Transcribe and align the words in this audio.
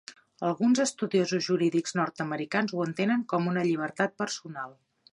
Alguns 0.51 0.79
estudiosos 0.83 1.43
jurídics 1.49 1.95
nord-americans 2.01 2.75
ho 2.79 2.83
entenen 2.89 3.25
com 3.35 3.55
una 3.55 3.71
llibertat 3.71 4.21
personal. 4.25 4.79